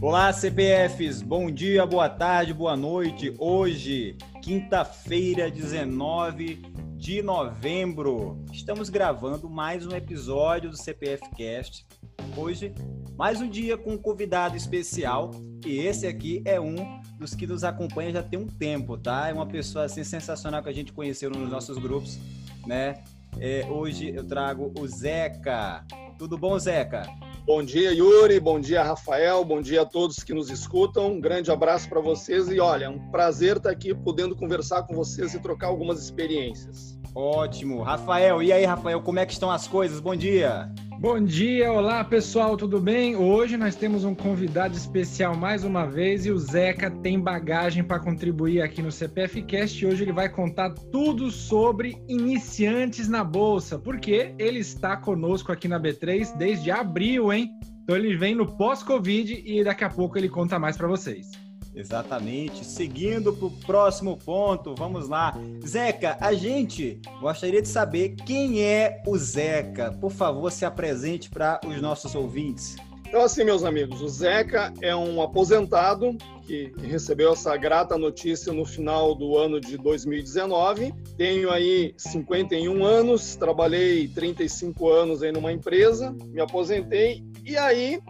[0.00, 3.34] Olá, CPFs, bom dia, boa tarde, boa noite.
[3.38, 6.62] Hoje, quinta-feira, 19
[6.96, 11.86] de novembro, estamos gravando mais um episódio do CPF Cast.
[12.36, 12.72] Hoje,
[13.16, 15.30] mais um dia com um convidado especial
[15.64, 19.28] e esse aqui é um dos que nos acompanha já tem um tempo, tá?
[19.28, 22.18] É uma pessoa assim sensacional que a gente conheceu nos nossos grupos,
[22.66, 23.02] né?
[23.38, 25.84] É, hoje eu trago o Zeca.
[26.18, 27.02] Tudo bom, Zeca?
[27.44, 28.38] Bom dia, Yuri.
[28.38, 29.44] Bom dia, Rafael.
[29.44, 31.12] Bom dia a todos que nos escutam.
[31.12, 34.94] Um grande abraço para vocês e olha, é um prazer estar aqui podendo conversar com
[34.94, 36.98] vocês e trocar algumas experiências.
[37.14, 37.80] Ótimo.
[37.82, 40.00] Rafael, e aí, Rafael, como é que estão as coisas?
[40.00, 40.68] Bom dia.
[40.98, 43.14] Bom dia, olá pessoal, tudo bem?
[43.14, 48.00] Hoje nós temos um convidado especial mais uma vez e o Zeca tem bagagem para
[48.00, 49.86] contribuir aqui no CPF Cast.
[49.86, 55.78] Hoje ele vai contar tudo sobre iniciantes na bolsa, porque ele está conosco aqui na
[55.78, 57.50] B3 desde abril, hein?
[57.82, 61.43] Então ele vem no pós-Covid e daqui a pouco ele conta mais para vocês.
[61.74, 62.64] Exatamente.
[62.64, 65.34] Seguindo para o próximo ponto, vamos lá.
[65.66, 69.92] Zeca, a gente gostaria de saber quem é o Zeca.
[70.00, 72.76] Por favor, se apresente para os nossos ouvintes.
[73.06, 78.64] Então, assim, meus amigos, o Zeca é um aposentado que, recebeu essa grata notícia no
[78.64, 80.92] final do ano de 2019.
[81.16, 88.00] Tenho aí 51 anos, trabalhei 35 anos aí numa empresa, me aposentei e aí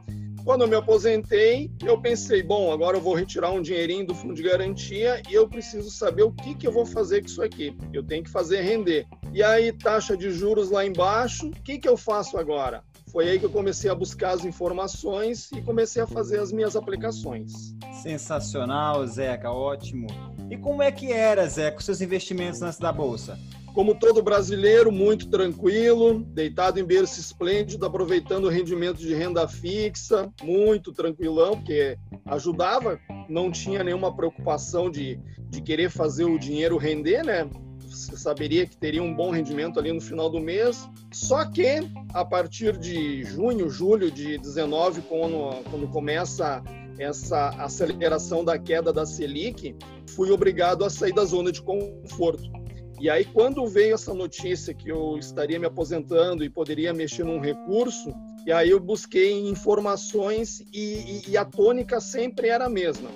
[0.44, 4.34] quando eu me aposentei, eu pensei, bom, agora eu vou retirar um dinheirinho do fundo
[4.34, 7.74] de garantia e eu preciso saber o que, que eu vou fazer com isso aqui.
[7.92, 9.06] Eu tenho que fazer render.
[9.32, 12.84] E aí, taxa de juros lá embaixo, o que, que eu faço agora?
[13.10, 16.76] Foi aí que eu comecei a buscar as informações e comecei a fazer as minhas
[16.76, 17.74] aplicações.
[18.02, 20.08] Sensacional, Zeca, ótimo.
[20.50, 23.38] E como é que era, Zeca, os seus investimentos antes da Bolsa?
[23.74, 30.32] Como todo brasileiro, muito tranquilo, deitado em berço esplêndido, aproveitando o rendimento de renda fixa,
[30.44, 35.18] muito tranquilão, porque ajudava, não tinha nenhuma preocupação de,
[35.50, 37.50] de querer fazer o dinheiro render, né?
[37.80, 40.88] Você saberia que teria um bom rendimento ali no final do mês.
[41.12, 41.80] Só que
[42.12, 46.62] a partir de junho, julho de 19, quando, quando começa
[46.98, 49.76] essa aceleração da queda da Selic,
[50.10, 52.63] fui obrigado a sair da zona de conforto
[53.04, 57.38] e aí, quando veio essa notícia que eu estaria me aposentando e poderia mexer num
[57.38, 58.08] recurso,
[58.46, 60.78] e aí eu busquei informações e,
[61.18, 63.10] e, e a tônica sempre era a mesma.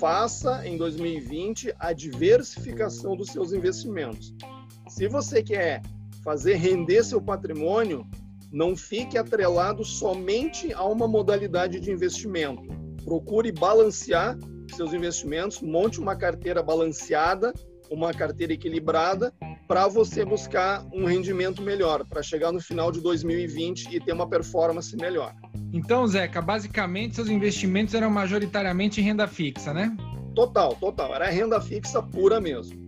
[0.00, 4.34] Faça em 2020 a diversificação dos seus investimentos.
[4.88, 5.82] Se você quer
[6.24, 8.06] fazer render seu patrimônio,
[8.50, 12.62] não fique atrelado somente a uma modalidade de investimento.
[13.04, 14.38] Procure balancear
[14.74, 17.52] seus investimentos, monte uma carteira balanceada
[17.90, 19.32] uma carteira equilibrada
[19.66, 24.28] para você buscar um rendimento melhor, para chegar no final de 2020 e ter uma
[24.28, 25.34] performance melhor.
[25.72, 29.94] Então, Zeca, basicamente seus investimentos eram majoritariamente em renda fixa, né?
[30.34, 31.14] Total, total.
[31.14, 32.86] Era renda fixa pura mesmo.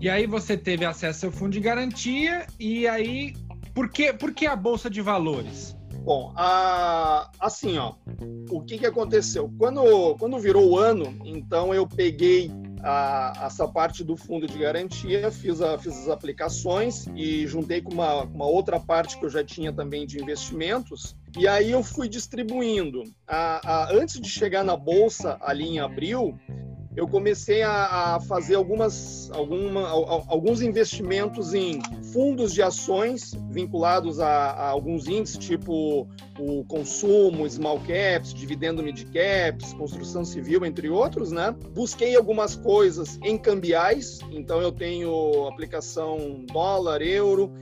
[0.00, 3.34] E aí você teve acesso ao fundo de garantia e aí
[3.74, 5.76] por que, por que a bolsa de valores?
[6.02, 7.94] Bom, a, assim, ó,
[8.50, 9.52] o que, que aconteceu?
[9.58, 12.50] Quando, quando virou o ano, então eu peguei
[12.82, 17.92] a, essa parte do fundo de garantia, fiz, a, fiz as aplicações e juntei com
[17.92, 21.16] uma, uma outra parte que eu já tinha também de investimentos.
[21.38, 23.02] E aí eu fui distribuindo.
[23.26, 26.38] A, a, antes de chegar na bolsa ali em abril,
[26.96, 31.80] eu comecei a, a fazer algumas, alguma, alguns investimentos em
[32.12, 36.08] fundos de ações vinculados a, a, alguns índices, tipo
[36.38, 41.54] o consumo, small caps, dividendo mid caps, construção civil, entre outros, né?
[41.74, 47.52] Busquei algumas coisas em cambiais, então eu tenho aplicação dólar, euro,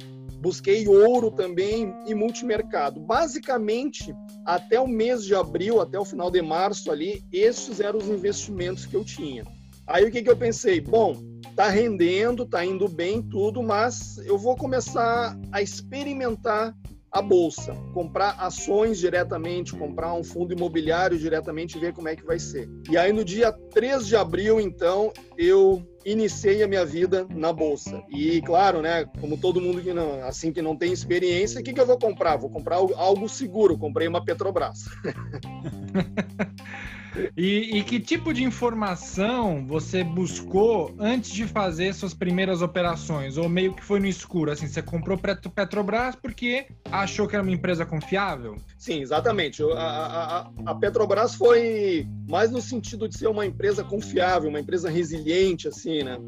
[0.40, 3.00] busquei ouro também e multimercado.
[3.00, 8.08] Basicamente, até o mês de abril, até o final de março ali, esses eram os
[8.08, 9.44] investimentos que eu tinha.
[9.86, 10.80] Aí o que, que eu pensei?
[10.80, 11.16] Bom,
[11.56, 16.74] tá rendendo, tá indo bem tudo, mas eu vou começar a experimentar
[17.10, 22.24] a bolsa, comprar ações diretamente, comprar um fundo imobiliário diretamente e ver como é que
[22.24, 22.68] vai ser.
[22.90, 28.02] E aí no dia 3 de abril, então, eu iniciei a minha vida na bolsa.
[28.08, 31.72] E claro, né, como todo mundo que não, assim que não tem experiência, o que,
[31.72, 32.36] que eu vou comprar?
[32.36, 33.78] Vou comprar algo seguro.
[33.78, 34.88] Comprei uma Petrobras.
[37.36, 43.36] E, e, que tipo de informação você buscou antes de fazer suas primeiras operações?
[43.36, 44.50] Ou meio que foi no escuro?
[44.50, 48.56] Assim, você comprou Petrobras porque achou que era uma empresa confiável?
[48.76, 49.62] Sim, exatamente.
[49.62, 54.90] A, a, a Petrobras foi mais no sentido de ser uma empresa confiável, uma empresa
[54.90, 56.18] resiliente, assim, né?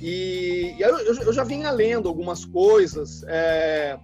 [0.00, 3.22] E, e eu, eu, já vinha lendo algumas coisas.
[3.26, 3.98] É,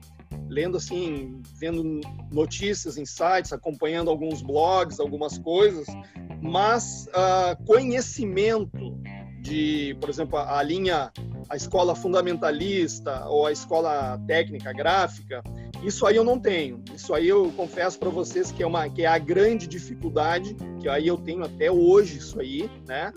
[0.48, 2.00] lendo assim, vendo
[2.30, 5.86] notícias em sites, acompanhando alguns blogs, algumas coisas,
[6.44, 8.98] mas uh, conhecimento
[9.40, 11.10] de, por exemplo, a, a linha,
[11.48, 15.42] a escola fundamentalista ou a escola técnica gráfica,
[15.82, 16.84] isso aí eu não tenho.
[16.94, 20.88] Isso aí eu confesso para vocês que é uma que é a grande dificuldade que
[20.88, 23.10] aí eu tenho até hoje isso aí, né?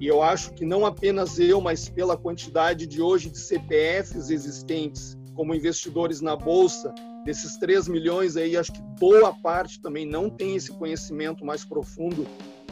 [0.00, 5.16] E eu acho que não apenas eu, mas pela quantidade de hoje de CPFs existentes
[5.34, 6.92] como investidores na bolsa,
[7.24, 12.26] desses 3 milhões aí, acho que boa parte também não tem esse conhecimento mais profundo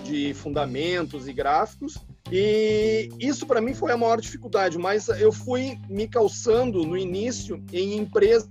[0.05, 1.99] de fundamentos e gráficos.
[2.31, 7.63] E isso para mim foi a maior dificuldade, mas eu fui me calçando no início
[7.73, 8.49] em empresas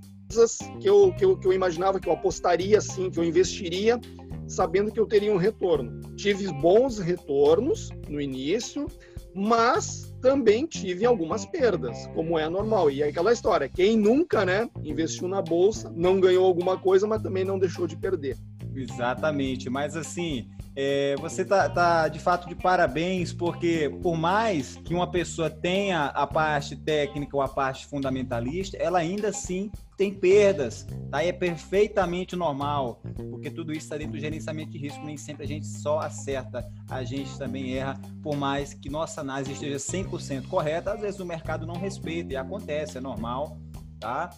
[0.79, 3.99] que eu, que eu, que eu imaginava que eu apostaria assim, que eu investiria,
[4.47, 5.99] sabendo que eu teria um retorno.
[6.15, 8.87] Tive bons retornos no início,
[9.33, 12.91] mas também tive algumas perdas, como é normal.
[12.91, 17.21] E é aquela história, quem nunca, né, investiu na bolsa, não ganhou alguma coisa, mas
[17.21, 18.37] também não deixou de perder.
[18.81, 24.93] Exatamente, mas assim, é, você tá, tá, de fato de parabéns, porque por mais que
[24.93, 30.87] uma pessoa tenha a parte técnica ou a parte fundamentalista, ela ainda assim tem perdas,
[31.11, 31.21] tá?
[31.21, 35.43] E é perfeitamente normal, porque tudo isso está dentro do gerenciamento de risco, nem sempre
[35.43, 40.47] a gente só acerta, a gente também erra, por mais que nossa análise esteja 100%
[40.47, 43.59] correta, às vezes o mercado não respeita, e acontece, é normal,
[43.99, 44.29] tá?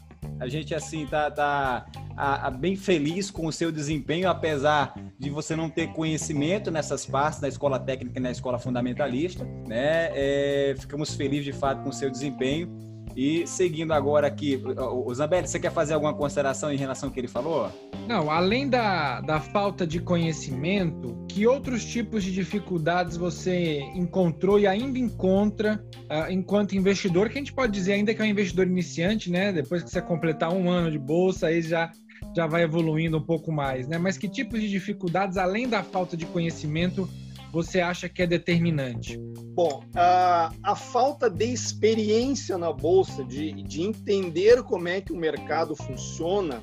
[0.41, 1.85] A gente, assim, tá, tá
[2.17, 7.05] a, a bem feliz com o seu desempenho, apesar de você não ter conhecimento nessas
[7.05, 10.09] partes da escola técnica e na escola fundamentalista, né?
[10.15, 12.67] É, ficamos felizes, de fato, com o seu desempenho.
[13.15, 17.19] E seguindo agora aqui, o Zambelli, você quer fazer alguma consideração em relação ao que
[17.19, 17.69] ele falou?
[18.07, 24.67] Não, além da, da falta de conhecimento, que outros tipos de dificuldades você encontrou e
[24.67, 28.67] ainda encontra uh, enquanto investidor, que a gente pode dizer ainda que é um investidor
[28.67, 29.53] iniciante, né?
[29.53, 31.89] Depois que você completar um ano de bolsa, aí já,
[32.35, 33.97] já vai evoluindo um pouco mais, né?
[33.97, 37.09] Mas que tipos de dificuldades, além da falta de conhecimento,
[37.53, 39.17] você acha que é determinante?
[39.53, 45.17] Bom, a, a falta de experiência na bolsa, de, de entender como é que o
[45.17, 46.61] mercado funciona,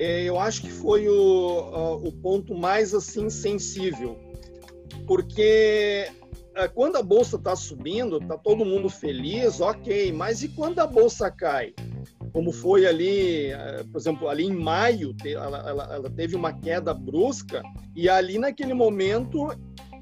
[0.00, 4.18] eu acho que foi o, o ponto mais assim sensível,
[5.06, 6.08] porque
[6.54, 10.86] é, quando a bolsa está subindo, está todo mundo feliz, ok, mas e quando a
[10.86, 11.74] bolsa cai?
[12.32, 16.94] Como foi ali, é, por exemplo, ali em maio, ela, ela, ela teve uma queda
[16.94, 17.62] brusca,
[17.94, 19.48] e ali naquele momento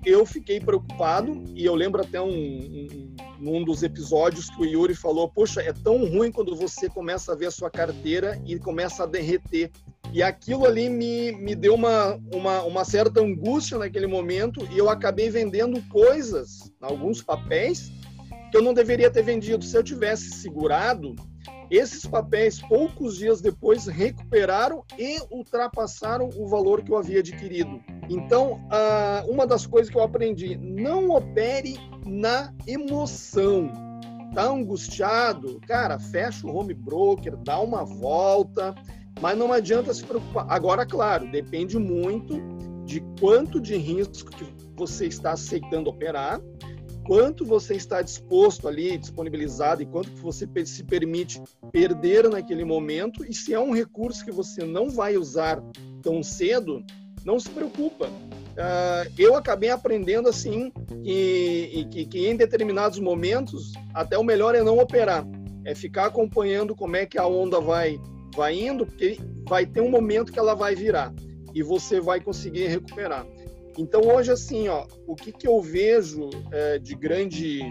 [0.05, 4.95] eu fiquei preocupado e eu lembro até um, um, um dos episódios que o Yuri
[4.95, 9.05] falou: Poxa, é tão ruim quando você começa a ver a sua carteira e começa
[9.05, 9.71] a derreter.
[10.13, 14.89] E aquilo ali me, me deu uma, uma, uma certa angústia naquele momento e eu
[14.89, 17.93] acabei vendendo coisas, alguns papéis,
[18.51, 19.65] que eu não deveria ter vendido.
[19.65, 21.15] Se eu tivesse segurado,
[21.71, 27.81] esses papéis, poucos dias depois, recuperaram e ultrapassaram o valor que eu havia adquirido.
[28.09, 28.61] Então,
[29.29, 31.77] uma das coisas que eu aprendi, não opere
[32.07, 33.71] na emoção.
[34.35, 35.61] Tá angustiado?
[35.67, 38.75] Cara, fecha o home broker, dá uma volta,
[39.21, 40.47] mas não adianta se preocupar.
[40.49, 42.41] Agora, claro, depende muito
[42.85, 46.41] de quanto de risco que você está aceitando operar
[47.09, 53.33] quanto você está disposto ali, disponibilizado e quanto você se permite perder naquele momento e
[53.33, 55.59] se é um recurso que você não vai usar
[56.03, 56.85] tão cedo,
[57.25, 58.09] não se preocupa.
[58.09, 60.71] Uh, eu acabei aprendendo assim
[61.03, 65.25] que, que, que em determinados momentos até o melhor é não operar,
[65.65, 67.99] é ficar acompanhando como é que a onda vai
[68.37, 69.19] vai indo, porque
[69.49, 71.15] vai ter um momento que ela vai virar
[71.55, 73.27] e você vai conseguir recuperar.
[73.79, 77.63] Então hoje assim, ó, o que, que eu vejo é, de grande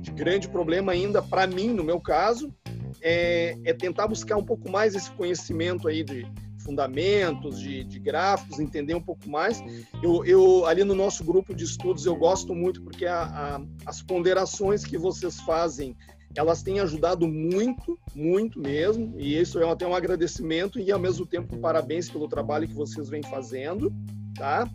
[0.00, 2.52] de grande problema ainda para mim, no meu caso,
[3.00, 6.26] é, é, tentar buscar um pouco mais esse conhecimento aí de
[6.58, 9.62] fundamentos, de, de gráficos, entender um pouco mais.
[10.02, 14.02] Eu, eu, ali no nosso grupo de estudos eu gosto muito porque a, a, as
[14.02, 15.96] ponderações que vocês fazem
[16.36, 21.24] elas têm ajudado muito, muito mesmo, e isso é até um agradecimento e ao mesmo
[21.24, 23.92] tempo parabéns pelo trabalho que vocês vêm fazendo,
[24.34, 24.68] tá?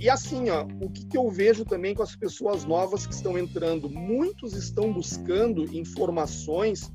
[0.00, 3.36] E assim, ó, o que, que eu vejo também com as pessoas novas que estão
[3.36, 6.92] entrando, muitos estão buscando informações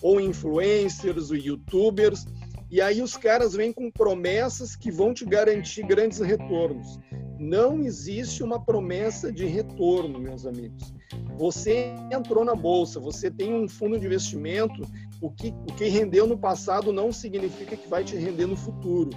[0.00, 2.24] ou influencers, ou youtubers,
[2.70, 6.98] e aí os caras vêm com promessas que vão te garantir grandes retornos.
[7.38, 10.94] Não existe uma promessa de retorno, meus amigos.
[11.36, 14.82] Você entrou na bolsa, você tem um fundo de investimento,
[15.20, 19.10] o que, o que rendeu no passado não significa que vai te render no futuro.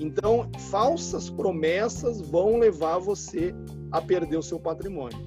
[0.00, 3.54] Então, falsas promessas vão levar você
[3.92, 5.18] a perder o seu patrimônio.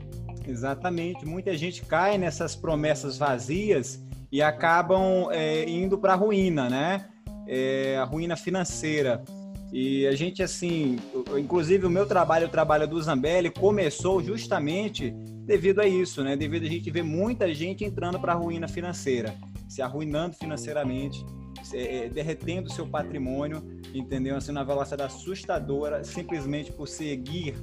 [0.48, 1.26] Exatamente.
[1.26, 7.06] Muita gente cai nessas promessas vazias e acabam é, indo para a ruína, né?
[7.48, 9.24] é a ruína financeira.
[9.72, 10.98] E a gente, assim,
[11.38, 15.12] inclusive o meu trabalho, o trabalho do Zambelli, começou justamente
[15.46, 16.36] devido a isso, né?
[16.36, 19.36] Devido a gente ver muita gente entrando para a ruína financeira,
[19.68, 21.26] se arruinando financeiramente,
[21.74, 23.62] é, derretendo seu patrimônio,
[24.00, 24.36] entendeu?
[24.36, 27.56] Assim, uma velocidade assustadora, simplesmente por seguir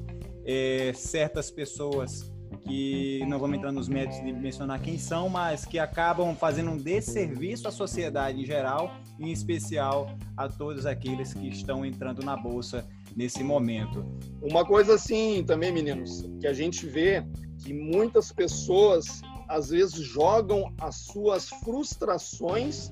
[0.45, 5.79] é, certas pessoas que não vamos entrar nos méritos de mencionar quem são, mas que
[5.79, 11.85] acabam fazendo um desserviço à sociedade em geral, em especial a todos aqueles que estão
[11.85, 14.05] entrando na bolsa nesse momento.
[14.41, 17.25] Uma coisa assim também, meninos, que a gente vê
[17.63, 22.91] que muitas pessoas às vezes jogam as suas frustrações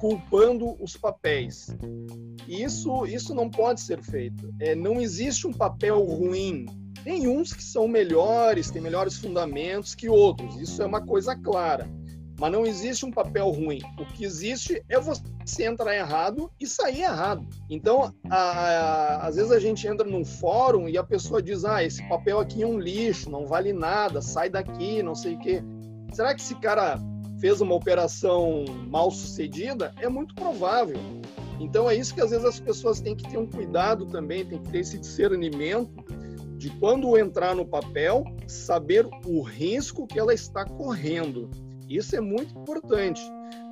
[0.00, 1.76] culpando os papéis.
[2.48, 4.52] Isso, isso não pode ser feito.
[4.58, 6.66] É, não existe um papel ruim
[7.04, 11.88] tem uns que são melhores, têm melhores fundamentos que outros, isso é uma coisa clara.
[12.38, 13.80] Mas não existe um papel ruim.
[13.98, 17.46] O que existe é você entrar errado e sair errado.
[17.68, 21.84] Então, a, a, às vezes a gente entra num fórum e a pessoa diz: ah,
[21.84, 25.62] esse papel aqui é um lixo, não vale nada, sai daqui, não sei o quê.
[26.14, 26.98] Será que esse cara
[27.40, 29.92] fez uma operação mal sucedida?
[29.98, 30.98] É muito provável.
[31.58, 34.58] Então, é isso que às vezes as pessoas têm que ter um cuidado também, tem
[34.58, 36.04] que ter esse discernimento
[36.56, 41.50] de quando entrar no papel, saber o risco que ela está correndo.
[41.88, 43.20] Isso é muito importante.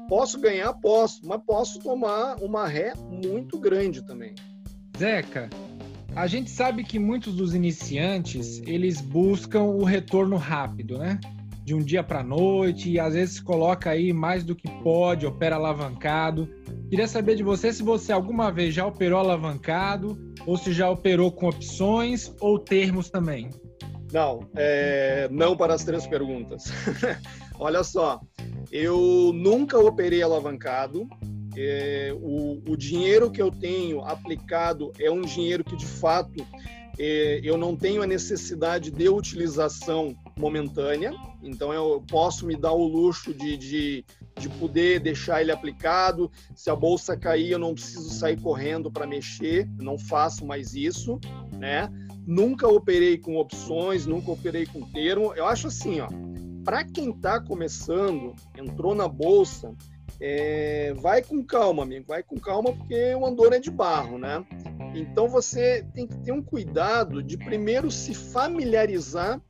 [0.08, 4.34] Posso ganhar, posso, mas posso tomar uma ré muito grande também.
[4.96, 5.50] Zeca,
[6.16, 11.20] a gente sabe que muitos dos iniciantes, eles buscam o retorno rápido, né?
[11.68, 15.56] De um dia para noite, e às vezes coloca aí mais do que pode, opera
[15.56, 16.48] alavancado.
[16.88, 21.30] Queria saber de você se você alguma vez já operou alavancado ou se já operou
[21.30, 23.50] com opções ou termos também.
[24.10, 26.72] Não, é, não para as três perguntas.
[27.60, 28.18] Olha só,
[28.72, 31.06] eu nunca operei alavancado.
[31.54, 36.46] É, o, o, dinheiro que eu tenho aplicado é um dinheiro que de fato
[36.98, 42.86] é, eu não tenho a necessidade de utilização momentânea, então eu posso me dar o
[42.86, 44.04] luxo de, de,
[44.38, 46.30] de poder deixar ele aplicado.
[46.54, 51.18] Se a bolsa cair, eu não preciso sair correndo para mexer, não faço mais isso,
[51.52, 51.88] né?
[52.26, 55.32] Nunca operei com opções, nunca operei com termo.
[55.34, 56.08] Eu acho assim, ó,
[56.64, 59.74] para quem está começando, entrou na bolsa,
[60.20, 64.44] é, vai com calma, amigo, vai com calma porque o andor é de barro, né?
[64.94, 69.40] Então você tem que ter um cuidado de primeiro se familiarizar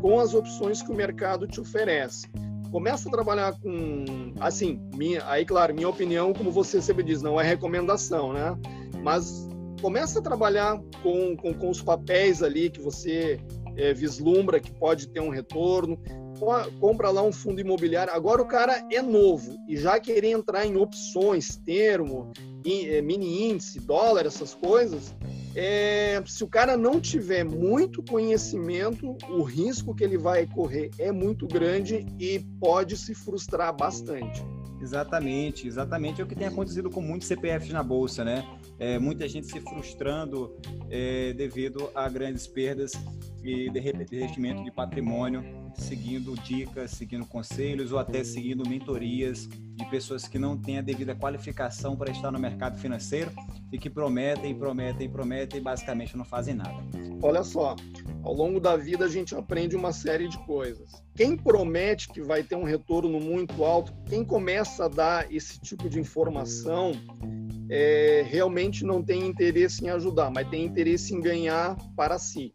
[0.00, 2.28] com as opções que o mercado te oferece.
[2.70, 7.40] Começa a trabalhar com, assim, minha, aí claro, minha opinião, como você sempre diz, não
[7.40, 8.56] é recomendação, né?
[9.02, 9.48] Mas
[9.80, 13.40] começa a trabalhar com, com, com os papéis ali que você
[13.76, 15.98] é, vislumbra que pode ter um retorno,
[16.80, 18.12] compra lá um fundo imobiliário.
[18.12, 22.32] Agora o cara é novo e já querer entrar em opções, termo,
[22.66, 25.14] é, mini índice, dólar, essas coisas,
[25.58, 31.10] é, se o cara não tiver muito conhecimento, o risco que ele vai correr é
[31.10, 34.44] muito grande e pode se frustrar bastante.
[34.82, 38.46] Exatamente, exatamente é o que tem acontecido com muitos CPFs na bolsa, né?
[38.78, 40.54] É, muita gente se frustrando
[40.90, 42.92] é, devido a grandes perdas
[43.42, 45.42] e derretimento de patrimônio,
[45.76, 51.14] seguindo dicas, seguindo conselhos ou até seguindo mentorias de pessoas que não têm a devida
[51.14, 53.30] qualificação para estar no mercado financeiro
[53.70, 56.76] e que prometem, prometem, prometem e basicamente não fazem nada.
[57.22, 57.76] Olha só,
[58.22, 60.90] ao longo da vida a gente aprende uma série de coisas.
[61.14, 65.88] Quem promete que vai ter um retorno muito alto, quem começa a dar esse tipo
[65.88, 66.92] de informação,
[67.68, 72.54] é, realmente não tem interesse em ajudar, mas tem interesse em ganhar para si,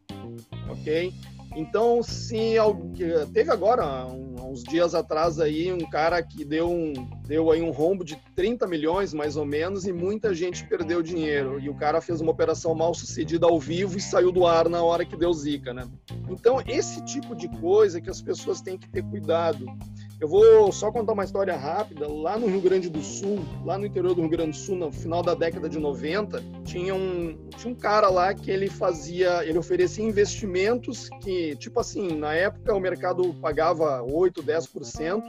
[0.69, 1.13] ok?
[1.55, 2.55] Então, se
[3.33, 6.93] teve agora, uns dias atrás aí, um cara que deu, um,
[7.25, 11.59] deu aí um rombo de 30 milhões, mais ou menos, e muita gente perdeu dinheiro.
[11.59, 14.81] E o cara fez uma operação mal sucedida ao vivo e saiu do ar na
[14.81, 15.87] hora que deu zica, né?
[16.29, 19.65] Então, esse tipo de coisa que as pessoas têm que ter cuidado.
[20.21, 22.07] Eu vou só contar uma história rápida.
[22.07, 24.91] Lá no Rio Grande do Sul, lá no interior do Rio Grande do Sul, no
[24.91, 29.57] final da década de 90, tinha um, tinha um cara lá que ele fazia, ele
[29.57, 35.23] oferecia investimentos que, tipo assim, na época o mercado pagava 8, 10%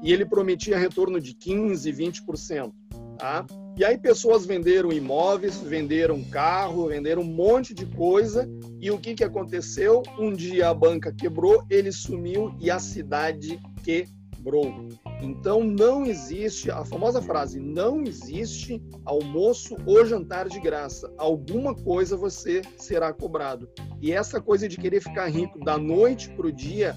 [0.00, 2.72] e ele prometia retorno de 15, 20%.
[3.18, 3.44] Tá?
[3.76, 8.48] E aí pessoas venderam imóveis, venderam carro, venderam um monte de coisa.
[8.80, 10.04] E o que, que aconteceu?
[10.16, 14.15] Um dia a banca quebrou, ele sumiu e a cidade quebrou
[14.46, 14.88] quebrou.
[15.20, 21.12] Então não existe a famosa frase: não existe almoço ou jantar de graça.
[21.18, 23.68] Alguma coisa você será cobrado.
[24.00, 26.94] E essa coisa de querer ficar rico da noite para o dia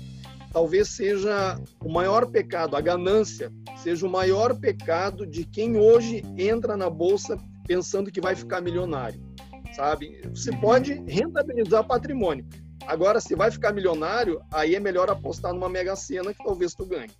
[0.51, 6.75] talvez seja o maior pecado, a ganância, seja o maior pecado de quem hoje entra
[6.75, 7.37] na bolsa
[7.67, 9.21] pensando que vai ficar milionário,
[9.75, 10.19] sabe?
[10.33, 12.47] Você pode rentabilizar patrimônio.
[12.87, 16.87] Agora, se vai ficar milionário, aí é melhor apostar numa mega sena que talvez tu
[16.87, 17.11] ganhe.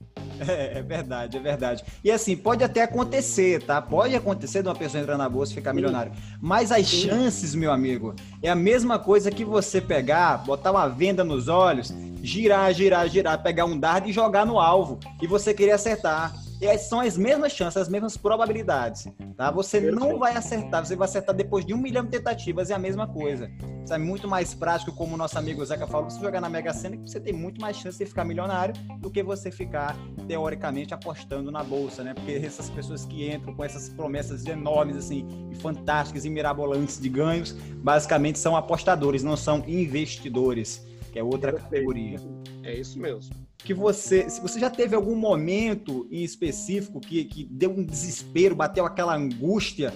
[0.48, 1.84] É, é, verdade, é verdade.
[2.04, 3.82] E assim, pode até acontecer, tá?
[3.82, 6.12] Pode acontecer de uma pessoa entrar na bolsa e ficar milionário.
[6.42, 11.24] Mas as chances, meu amigo, é a mesma coisa que você pegar, botar uma venda
[11.24, 15.00] nos olhos, girar, girar, girar, pegar um dardo e jogar no alvo.
[15.22, 16.34] E você querer acertar.
[16.62, 19.50] E são as mesmas chances, as mesmas probabilidades, tá?
[19.50, 22.80] Você não vai acertar, você vai acertar depois de um milhão de tentativas, é a
[22.80, 23.50] mesma coisa.
[23.82, 26.74] Isso é muito mais prático, como o nosso amigo Zeca falou, você jogar na Mega
[26.74, 29.96] Sena, que você tem muito mais chance de ficar milionário do que você ficar,
[30.28, 32.14] teoricamente, apostando na Bolsa, né?
[32.14, 37.08] Porque essas pessoas que entram com essas promessas enormes, assim, e fantásticas e mirabolantes de
[37.08, 42.20] ganhos, basicamente são apostadores, não são investidores, que é outra categoria.
[42.64, 47.44] É isso mesmo que você, se você já teve algum momento em específico que, que
[47.46, 49.94] deu um desespero, bateu aquela angústia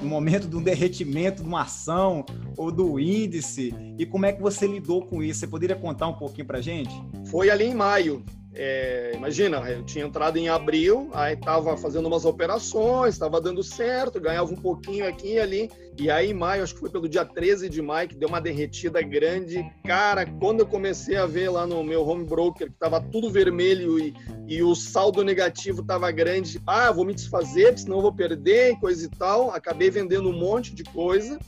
[0.00, 2.24] no momento do derretimento de uma ação
[2.56, 5.40] ou do índice, e como é que você lidou com isso?
[5.40, 6.92] Você poderia contar um pouquinho para gente?
[7.26, 8.24] Foi ali em maio.
[8.54, 14.20] É, imagina, eu tinha entrado em abril, aí estava fazendo umas operações, estava dando certo,
[14.20, 15.70] ganhava um pouquinho aqui e ali.
[15.98, 18.40] E aí, em maio, acho que foi pelo dia 13 de maio, que deu uma
[18.40, 19.64] derretida grande.
[19.84, 23.98] Cara, quando eu comecei a ver lá no meu home broker que estava tudo vermelho
[23.98, 24.14] e,
[24.46, 29.08] e o saldo negativo estava grande, ah, vou me desfazer, senão vou perder coisa e
[29.08, 29.50] tal.
[29.50, 31.38] Acabei vendendo um monte de coisa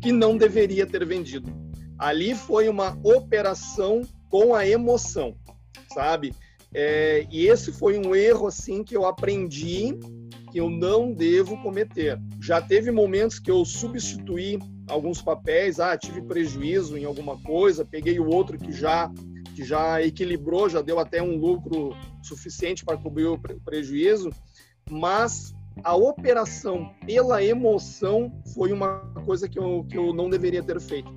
[0.00, 1.50] que não deveria ter vendido.
[1.98, 5.34] Ali foi uma operação com a emoção,
[5.92, 6.34] sabe?
[6.74, 9.96] É, e esse foi um erro assim que eu aprendi
[10.50, 12.20] que eu não devo cometer.
[12.40, 14.58] Já teve momentos que eu substituí
[14.88, 19.10] alguns papéis, ah, tive prejuízo em alguma coisa, peguei o outro que já
[19.54, 24.28] que já equilibrou, já deu até um lucro suficiente para cobrir o prejuízo,
[24.90, 30.78] mas a operação pela emoção foi uma coisa que eu, que eu não deveria ter
[30.78, 31.10] feito.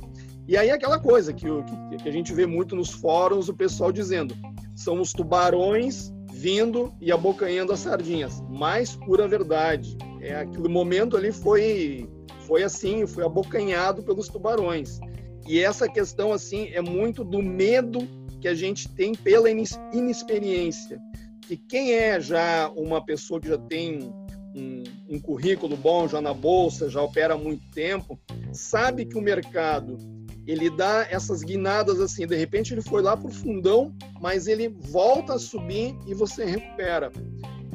[0.49, 3.91] E aí aquela coisa que, que, que a gente vê muito nos fóruns, o pessoal
[3.91, 4.35] dizendo,
[4.75, 8.41] são os tubarões vindo e abocanhando as sardinhas.
[8.49, 9.95] Mais pura verdade.
[10.19, 12.09] É, aquele momento ali foi,
[12.47, 14.99] foi assim, foi abocanhado pelos tubarões.
[15.47, 17.99] E essa questão, assim, é muito do medo
[18.41, 20.99] que a gente tem pela inexperiência.
[21.41, 24.11] Que quem é já uma pessoa que já tem
[24.55, 28.19] um, um currículo bom, já na bolsa, já opera há muito tempo,
[28.51, 30.17] sabe que o mercado
[30.51, 34.69] ele dá essas guinadas assim, de repente ele foi lá para o fundão, mas ele
[34.69, 37.11] volta a subir e você recupera.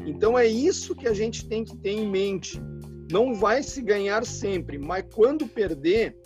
[0.07, 2.61] Então é isso que a gente tem que ter em mente.
[3.13, 6.17] Não vai se ganhar sempre, mas quando perder,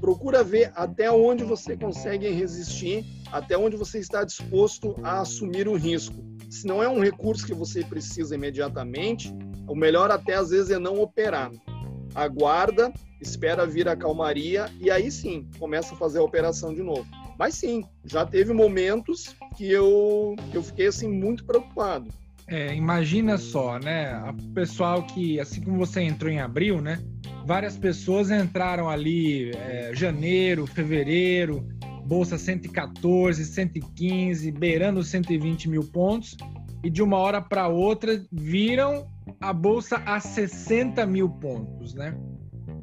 [0.00, 5.76] procura ver até onde você consegue resistir, até onde você está disposto a assumir o
[5.76, 6.16] risco.
[6.50, 9.32] Se não é um recurso que você precisa imediatamente,
[9.68, 11.52] o melhor até às vezes é não operar.
[12.14, 17.06] Aguarda espera vir a calmaria e aí sim começa a fazer a operação de novo.
[17.38, 22.10] Mas sim, já teve momentos que eu, eu fiquei assim muito preocupado.
[22.46, 24.20] É, imagina só, né?
[24.28, 27.00] O pessoal que, assim como você entrou em abril, né?
[27.46, 31.66] Várias pessoas entraram ali é, janeiro, fevereiro,
[32.04, 36.36] bolsa 114, 115, beirando 120 mil pontos,
[36.84, 39.06] e de uma hora para outra viram
[39.40, 42.14] a bolsa a 60 mil pontos, né?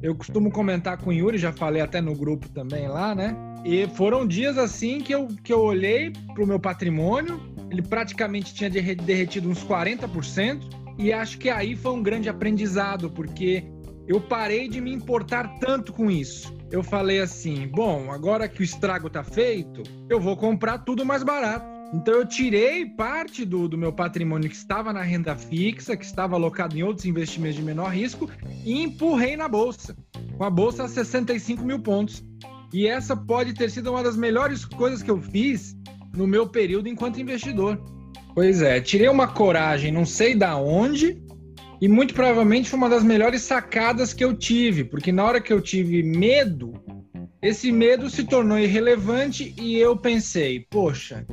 [0.02, 3.36] Eu costumo comentar com o Yuri, já falei até no grupo também lá, né?
[3.64, 8.54] E foram dias assim que eu, que eu olhei para o meu patrimônio, ele praticamente
[8.54, 10.62] tinha derretido uns 40%,
[10.98, 13.64] e acho que aí foi um grande aprendizado, porque
[14.08, 16.52] eu parei de me importar tanto com isso.
[16.70, 21.22] Eu falei assim: bom, agora que o estrago tá feito, eu vou comprar tudo mais
[21.22, 21.69] barato.
[21.92, 26.36] Então eu tirei parte do, do meu patrimônio que estava na renda fixa, que estava
[26.36, 28.30] alocado em outros investimentos de menor risco,
[28.64, 29.96] e empurrei na bolsa,
[30.36, 32.22] com a bolsa a 65 mil pontos.
[32.72, 35.76] E essa pode ter sido uma das melhores coisas que eu fiz
[36.16, 37.80] no meu período enquanto investidor.
[38.34, 41.20] Pois é, tirei uma coragem, não sei da onde,
[41.80, 45.52] e muito provavelmente foi uma das melhores sacadas que eu tive, porque na hora que
[45.52, 46.72] eu tive medo,
[47.42, 51.26] esse medo se tornou irrelevante e eu pensei, poxa,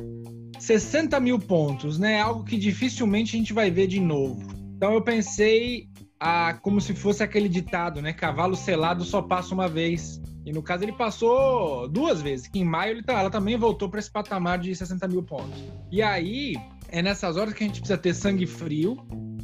[0.58, 2.20] 60 mil pontos, né?
[2.20, 4.42] Algo que dificilmente a gente vai ver de novo.
[4.76, 5.88] Então eu pensei
[6.20, 8.12] a, como se fosse aquele ditado, né?
[8.12, 10.20] Cavalo selado só passa uma vez.
[10.44, 13.88] E no caso ele passou duas vezes, que em maio ele tá, ela também voltou
[13.88, 15.62] para esse patamar de 60 mil pontos.
[15.90, 16.54] E aí
[16.88, 18.96] é nessas horas que a gente precisa ter sangue frio,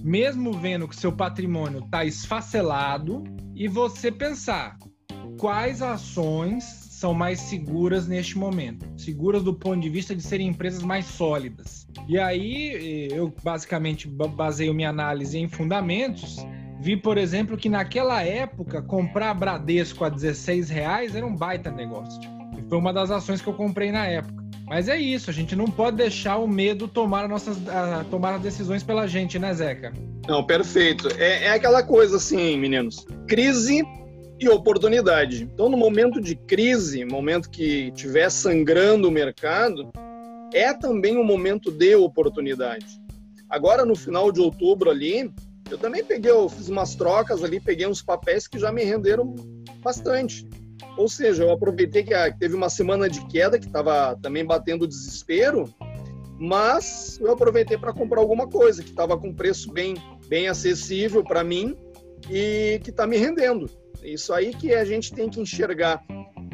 [0.03, 3.23] mesmo vendo que seu patrimônio está esfacelado,
[3.55, 4.79] e você pensar
[5.39, 8.87] quais ações são mais seguras neste momento.
[8.97, 11.87] Seguras do ponto de vista de serem empresas mais sólidas.
[12.09, 16.39] E aí, eu basicamente baseio minha análise em fundamentos.
[16.81, 22.23] Vi, por exemplo, que naquela época, comprar Bradesco a 16 reais era um baita negócio.
[22.59, 24.43] E foi uma das ações que eu comprei na época.
[24.67, 27.59] Mas é isso, a gente não pode deixar o medo tomar, nossas,
[28.11, 29.93] tomar as decisões pela gente, né, Zeca?
[30.27, 31.09] Não, perfeito.
[31.19, 33.07] É, é aquela coisa assim, meninos.
[33.29, 33.83] Crise
[34.39, 35.45] e oportunidade.
[35.45, 39.91] Então, no momento de crise, momento que estiver sangrando o mercado,
[40.53, 43.01] é também um momento de oportunidade.
[43.49, 45.33] Agora, no final de outubro ali,
[45.71, 49.35] eu também peguei, eu fiz umas trocas ali, peguei uns papéis que já me renderam
[49.83, 50.47] bastante.
[50.97, 55.73] Ou seja, eu aproveitei que teve uma semana de queda que estava também batendo desespero,
[56.39, 59.95] mas eu aproveitei para comprar alguma coisa que estava com preço bem,
[60.29, 61.77] bem acessível para mim
[62.31, 63.69] e que está me rendendo.
[64.05, 66.05] Isso aí que a gente tem que enxergar.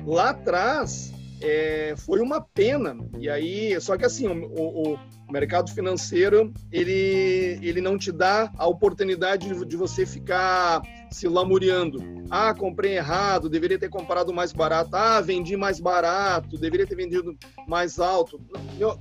[0.07, 2.97] Lá atrás é, foi uma pena.
[3.19, 4.99] E aí, só que assim, o, o,
[5.33, 11.99] mercado financeiro ele, ele não te dá a oportunidade de, de você ficar se lamuriando.
[12.29, 14.95] Ah, comprei errado, deveria ter comprado mais barato.
[14.95, 17.37] Ah, vendi mais barato, deveria ter vendido
[17.67, 18.41] mais alto.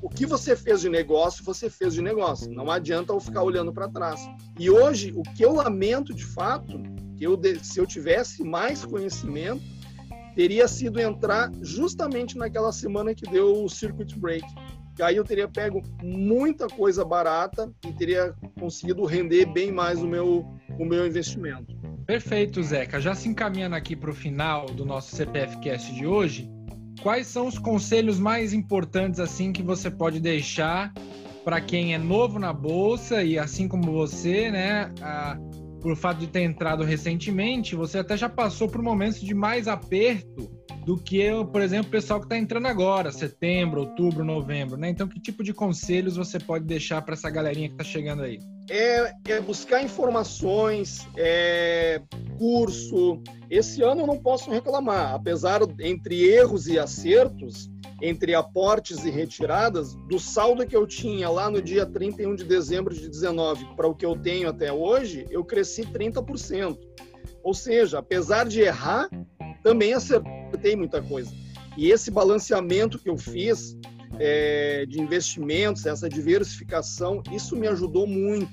[0.02, 2.52] O que você fez de negócio, você fez de negócio.
[2.52, 4.22] Não adianta eu ficar olhando para trás.
[4.58, 6.82] E hoje, o que eu lamento de fato,
[7.26, 9.62] eu, se eu tivesse mais conhecimento,
[10.36, 14.46] teria sido entrar justamente naquela semana que deu o circuit break.
[14.96, 20.08] Que aí eu teria pego muita coisa barata e teria conseguido render bem mais o
[20.08, 20.46] meu,
[20.78, 21.74] o meu investimento.
[22.06, 23.00] Perfeito, Zeca.
[23.00, 26.50] Já se encaminhando aqui para o final do nosso CPF Cast de hoje,
[27.02, 30.94] quais são os conselhos mais importantes assim que você pode deixar
[31.44, 34.92] para quem é novo na bolsa e assim como você, né,
[35.82, 40.50] por fato de ter entrado recentemente, você até já passou por momentos de mais aperto
[40.86, 44.89] do que, por exemplo, o pessoal que está entrando agora, setembro, outubro, novembro, né?
[44.89, 48.39] Então, que tipo de conselhos você pode deixar para essa galerinha que está chegando aí?
[48.70, 52.02] É, é, buscar informações, é,
[52.38, 53.22] curso.
[53.50, 57.70] Esse ano eu não posso reclamar, apesar entre erros e acertos,
[58.02, 62.94] entre aportes e retiradas, do saldo que eu tinha lá no dia 31 de dezembro
[62.94, 66.78] de 19 para o que eu tenho até hoje, eu cresci 30%.
[67.44, 69.10] Ou seja, apesar de errar,
[69.64, 71.32] também acertei muita coisa.
[71.78, 73.78] E esse balanceamento que eu fiz
[74.20, 78.52] é, de investimentos, essa diversificação, isso me ajudou muito.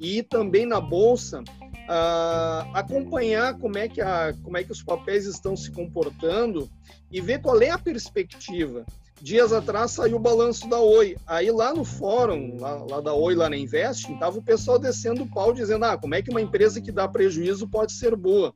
[0.00, 1.42] E também na bolsa,
[1.88, 6.68] uh, acompanhar como é, que a, como é que os papéis estão se comportando
[7.10, 8.84] e ver qual é a perspectiva.
[9.20, 11.16] Dias atrás saiu o balanço da Oi.
[11.26, 15.22] Aí lá no fórum, lá, lá da Oi, lá na Invest, estava o pessoal descendo
[15.22, 18.54] o pau dizendo: ah, como é que uma empresa que dá prejuízo pode ser boa?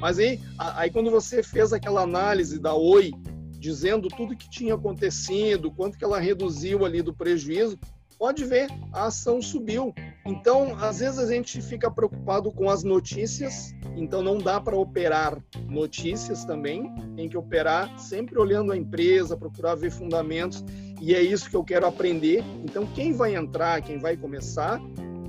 [0.00, 3.12] Mas aí, aí quando você fez aquela análise da Oi,
[3.60, 7.78] dizendo tudo que tinha acontecido, quanto que ela reduziu ali do prejuízo,
[8.20, 9.94] pode ver, a ação subiu.
[10.26, 15.42] Então, às vezes a gente fica preocupado com as notícias, então não dá para operar
[15.66, 20.62] notícias também, tem que operar sempre olhando a empresa, procurar ver fundamentos,
[21.00, 22.44] e é isso que eu quero aprender.
[22.62, 24.78] Então, quem vai entrar, quem vai começar,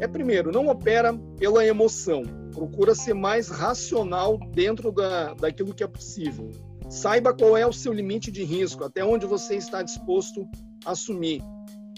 [0.02, 2.24] é primeiro, não opera pela emoção,
[2.54, 6.52] procura ser mais racional dentro da, daquilo que é possível.
[6.90, 10.46] Saiba qual é o seu limite de risco, até onde você está disposto
[10.84, 11.42] a assumir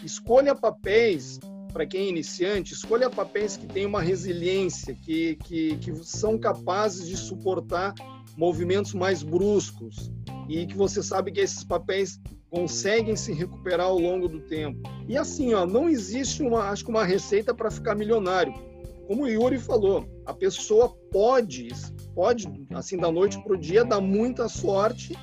[0.06, 1.40] escolha papéis
[1.72, 7.08] para quem é iniciante, escolha papéis que têm uma resiliência, que, que, que são capazes
[7.08, 7.96] de suportar
[8.38, 10.12] movimentos mais bruscos
[10.48, 14.80] e que você sabe que esses papéis conseguem se recuperar ao longo do tempo.
[15.08, 18.54] E assim, ó, não existe uma, acho que uma receita para ficar milionário.
[19.08, 21.70] Como o Yuri falou, a pessoa pode,
[22.14, 25.18] pode assim da noite para o dia dar muita sorte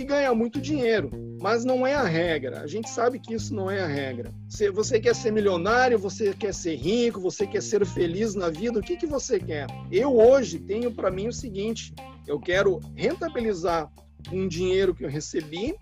[0.00, 1.10] e ganhar muito dinheiro.
[1.40, 2.60] Mas não é a regra.
[2.60, 4.32] A gente sabe que isso não é a regra.
[4.48, 8.78] Se você quer ser milionário, você quer ser rico, você quer ser feliz na vida,
[8.78, 9.66] o que, que você quer?
[9.90, 11.94] Eu hoje tenho para mim o seguinte:
[12.26, 13.90] eu quero rentabilizar
[14.32, 15.74] um dinheiro que eu recebi,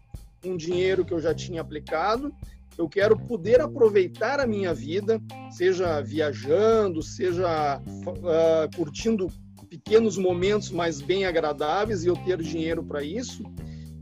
[0.44, 2.32] um dinheiro que eu já tinha aplicado.
[2.76, 9.26] Eu quero poder aproveitar a minha vida, seja viajando, seja uh, curtindo
[9.68, 13.42] pequenos momentos mais bem agradáveis e eu ter dinheiro para isso.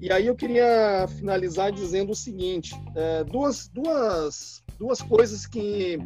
[0.01, 5.99] E aí eu queria finalizar dizendo o seguinte: é, duas, duas, duas coisas que,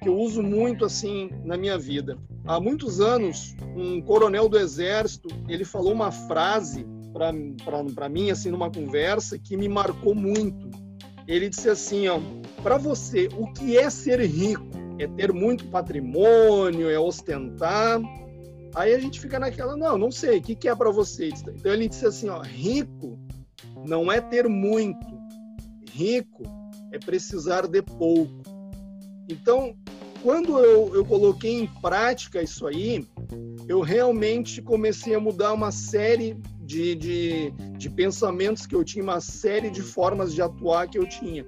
[0.00, 2.16] que eu uso muito assim na minha vida.
[2.44, 6.86] Há muitos anos, um coronel do exército ele falou uma frase
[7.94, 10.70] para mim assim numa conversa que me marcou muito.
[11.26, 12.20] Ele disse assim, ó,
[12.62, 14.66] para você, o que é ser rico?
[14.98, 18.00] É ter muito patrimônio, é ostentar.
[18.74, 21.28] Aí a gente fica naquela, não, não sei, o que, que é para você?
[21.28, 23.11] Então ele disse assim, ó, rico
[23.86, 25.06] não é ter muito.
[25.90, 26.42] Rico
[26.90, 28.42] é precisar de pouco.
[29.28, 29.74] Então,
[30.22, 33.06] quando eu, eu coloquei em prática isso aí,
[33.68, 39.20] eu realmente comecei a mudar uma série de, de, de pensamentos que eu tinha, uma
[39.20, 41.46] série de formas de atuar que eu tinha.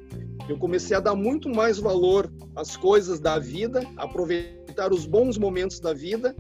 [0.49, 5.81] Eu comecei a dar muito mais valor às coisas da vida, aproveitar os bons momentos
[5.81, 6.35] da vida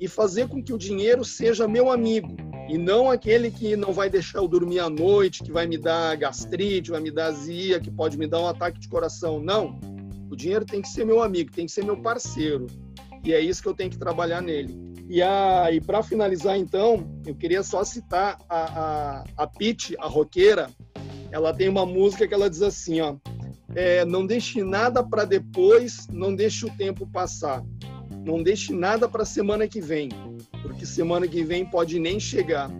[0.00, 4.10] e fazer com que o dinheiro seja meu amigo e não aquele que não vai
[4.10, 7.90] deixar eu dormir à noite, que vai me dar gastrite, vai me dar azia, que
[7.90, 9.40] pode me dar um ataque de coração.
[9.40, 9.78] Não.
[10.30, 12.66] O dinheiro tem que ser meu amigo, tem que ser meu parceiro.
[13.24, 14.78] E é isso que eu tenho que trabalhar nele.
[15.08, 20.06] E, a, e para finalizar, então, eu queria só citar a, a, a Pete, a
[20.06, 20.68] roqueira.
[21.30, 23.16] Ela tem uma música que ela diz assim, ó.
[23.74, 27.62] É, não deixe nada para depois, não deixe o tempo passar.
[28.26, 30.10] Não deixe nada para a semana que vem,
[30.62, 32.70] porque semana que vem pode nem chegar.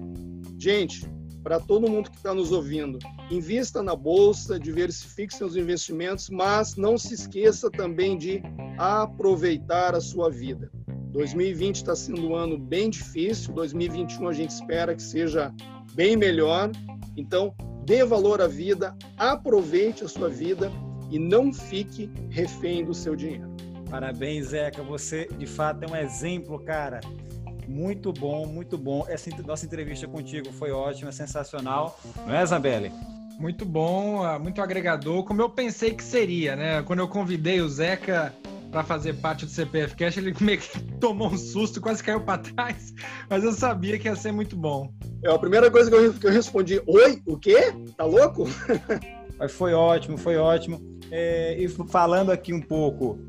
[0.59, 1.09] Gente,
[1.43, 2.99] para todo mundo que está nos ouvindo,
[3.31, 8.43] invista na bolsa, diversifique seus investimentos, mas não se esqueça também de
[8.77, 10.71] aproveitar a sua vida.
[11.13, 15.53] 2020 está sendo um ano bem difícil, 2021 a gente espera que seja
[15.95, 16.71] bem melhor.
[17.17, 20.71] Então, dê valor à vida, aproveite a sua vida
[21.11, 23.49] e não fique refém do seu dinheiro.
[23.91, 24.83] Parabéns, Zeca.
[24.83, 27.01] Você, de fato, é um exemplo, cara.
[27.69, 29.05] Muito bom, muito bom.
[29.07, 32.01] Essa nossa entrevista contigo foi ótima, sensacional.
[32.27, 32.91] Não é, Zambelli?
[33.39, 36.83] Muito bom, ah, muito agregador, como eu pensei que seria, né?
[36.83, 38.35] Quando eu convidei o Zeca
[38.71, 42.39] para fazer parte do CPF Cash, ele meio que tomou um susto, quase caiu para
[42.39, 42.95] trás,
[43.29, 44.91] mas eu sabia que ia ser muito bom.
[45.23, 47.73] É a primeira coisa que eu, que eu respondi: Oi, o quê?
[47.97, 48.45] Tá louco?
[49.39, 50.81] Mas foi ótimo, foi ótimo.
[51.13, 53.21] É, e falando aqui um pouco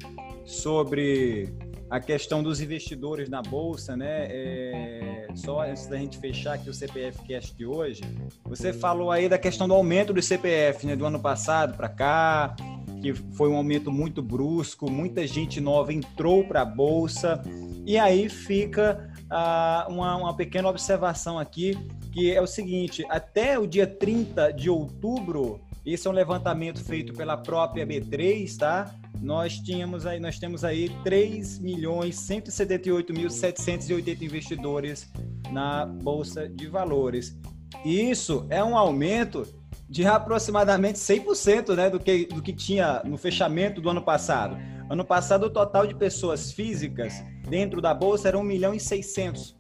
[0.44, 1.54] sobre
[1.90, 4.28] a questão dos investidores na bolsa, né?
[4.30, 8.02] É, só antes da gente fechar aqui o CPF Cast de hoje,
[8.44, 10.96] você falou aí da questão do aumento do CPF, né?
[10.96, 12.56] Do ano passado para cá,
[13.02, 17.42] que foi um aumento muito brusco, muita gente nova entrou para a bolsa
[17.86, 21.78] e aí fica ah, uma, uma pequena observação aqui
[22.12, 27.14] que é o seguinte: até o dia 30 de outubro esse é um levantamento feito
[27.14, 28.94] pela própria B3, tá?
[29.22, 35.12] Nós tínhamos aí, nós temos aí 3 milhões 178 mil 780 investidores
[35.52, 37.38] na bolsa de valores.
[37.84, 39.46] Isso é um aumento
[39.90, 44.58] de aproximadamente 100%, né, do que do que tinha no fechamento do ano passado.
[44.90, 47.14] Ano passado o total de pessoas físicas
[47.48, 49.56] dentro da bolsa era 1 milhão e 600,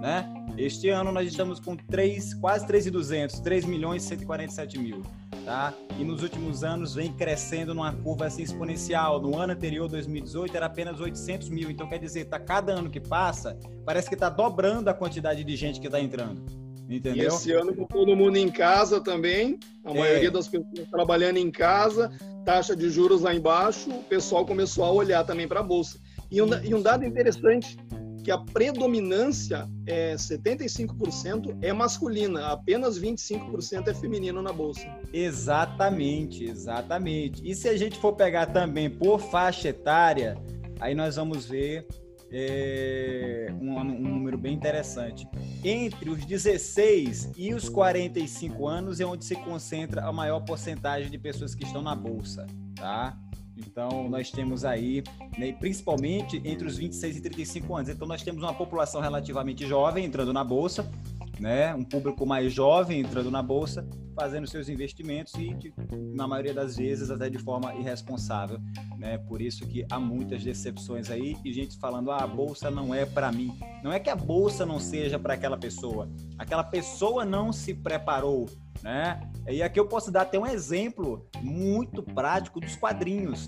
[0.00, 0.37] né?
[0.58, 5.02] Este ano nós estamos com 3, quase 3,200, 3 milhões e 147 mil
[5.48, 5.72] tá?
[5.98, 9.18] E nos últimos anos vem crescendo numa curva assim exponencial.
[9.18, 11.70] No ano anterior, 2018, era apenas 800 mil.
[11.70, 15.56] Então, quer dizer, tá cada ano que passa, parece que está dobrando a quantidade de
[15.56, 16.44] gente que está entrando.
[16.86, 17.24] Entendeu?
[17.24, 19.98] E esse ano com todo mundo em casa também, a é.
[19.98, 22.10] maioria das pessoas trabalhando em casa,
[22.44, 25.98] taxa de juros lá embaixo, o pessoal começou a olhar também para a bolsa.
[26.30, 27.78] E um, e um dado interessante
[28.22, 34.86] que a predominância é 75% é masculina, apenas 25% é feminino na bolsa.
[35.12, 37.42] Exatamente, exatamente.
[37.48, 40.36] E se a gente for pegar também por faixa etária,
[40.80, 41.86] aí nós vamos ver
[42.30, 45.26] é, um, um, número bem interessante.
[45.64, 51.18] Entre os 16 e os 45 anos é onde se concentra a maior porcentagem de
[51.18, 53.18] pessoas que estão na bolsa, tá?
[53.66, 55.02] Então, nós temos aí,
[55.36, 57.88] né, principalmente entre os 26 e 35 anos.
[57.88, 60.90] Então, nós temos uma população relativamente jovem entrando na bolsa,
[61.38, 63.86] né, um público mais jovem entrando na bolsa,
[64.18, 65.72] fazendo seus investimentos e, de,
[66.12, 68.58] na maioria das vezes, até de forma irresponsável.
[68.98, 69.16] Né?
[69.16, 73.06] Por isso que há muitas decepções aí e gente falando: ah, a bolsa não é
[73.06, 73.56] para mim.
[73.82, 78.46] Não é que a bolsa não seja para aquela pessoa, aquela pessoa não se preparou
[78.82, 79.20] né?
[79.48, 83.46] E aqui eu posso dar até um exemplo muito prático dos quadrinhos.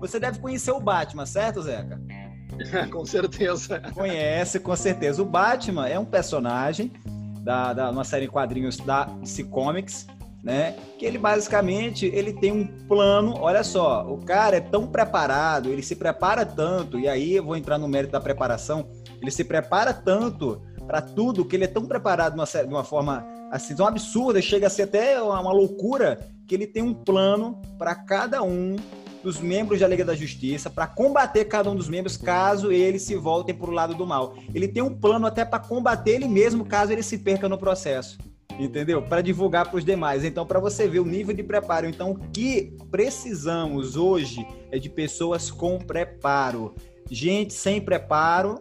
[0.00, 2.00] Você deve conhecer o Batman, certo, Zeca?
[2.90, 3.80] com certeza.
[3.94, 5.22] Conhece, com certeza.
[5.22, 6.92] O Batman é um personagem
[7.40, 10.06] da, da uma série de quadrinhos da DC Comics,
[10.42, 10.74] né?
[10.98, 13.34] Que ele basicamente ele tem um plano.
[13.38, 16.98] Olha só, o cara é tão preparado, ele se prepara tanto.
[16.98, 18.88] E aí eu vou entrar no mérito da preparação.
[19.20, 22.84] Ele se prepara tanto para tudo que ele é tão preparado de uma, de uma
[22.84, 27.60] forma assim, tão absurda, chega a ser até uma loucura, que ele tem um plano
[27.78, 28.76] para cada um
[29.22, 33.14] dos membros da Liga da Justiça para combater cada um dos membros caso eles se
[33.16, 34.34] voltem para o lado do mal.
[34.54, 38.18] Ele tem um plano até para combater ele mesmo caso ele se perca no processo.
[38.58, 39.00] Entendeu?
[39.00, 40.24] Para divulgar para os demais.
[40.24, 41.86] Então, para você ver o nível de preparo.
[41.86, 46.74] Então, o que precisamos hoje é de pessoas com preparo.
[47.10, 48.60] gente sem preparo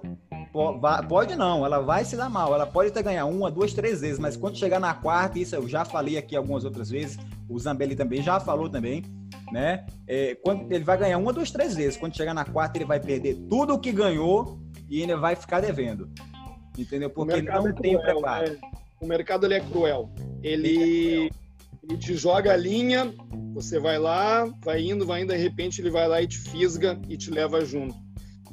[1.07, 2.53] pode não, ela vai se dar mal.
[2.53, 5.67] Ela pode até ganhar uma, duas, três vezes, mas quando chegar na quarta, isso eu
[5.67, 9.03] já falei aqui algumas outras vezes, o Zambelli também já falou também,
[9.51, 9.85] né?
[10.07, 11.97] É, quando ele vai ganhar uma, duas, três vezes.
[11.97, 14.59] Quando chegar na quarta, ele vai perder tudo o que ganhou
[14.89, 16.09] e ainda vai ficar devendo.
[16.77, 17.09] Entendeu?
[17.09, 18.51] Porque não é tem cruel, preparo.
[18.51, 18.59] Né?
[19.01, 20.09] O mercado ele é cruel.
[20.41, 21.29] Ele, é cruel.
[21.83, 23.13] ele te joga a linha,
[23.53, 26.99] você vai lá, vai indo, vai indo, de repente ele vai lá e te fisga
[27.07, 27.95] e te leva junto.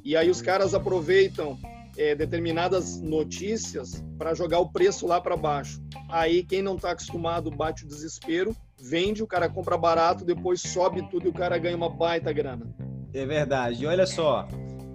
[0.05, 1.59] E aí os caras aproveitam
[1.97, 5.81] é, determinadas notícias para jogar o preço lá para baixo.
[6.09, 11.09] Aí quem não está acostumado bate o desespero, vende, o cara compra barato, depois sobe
[11.11, 12.67] tudo e o cara ganha uma baita grana.
[13.13, 13.87] É verdade.
[13.87, 14.47] Olha só,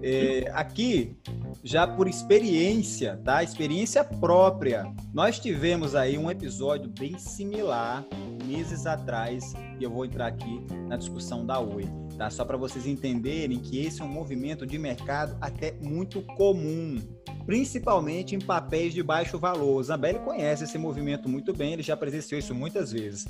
[0.02, 1.16] é, aqui
[1.64, 3.44] já por experiência, tá?
[3.44, 4.92] Experiência própria.
[5.14, 8.06] Nós tivemos aí um episódio bem similar
[8.46, 11.86] meses atrás e eu vou entrar aqui na discussão da Oi,
[12.22, 12.30] tá?
[12.30, 17.00] Só para vocês entenderem que esse é um movimento de mercado até muito comum,
[17.48, 19.80] principalmente em papéis de baixo valor.
[19.80, 23.26] O Zambelli conhece esse movimento muito bem, ele já presenciou isso muitas vezes.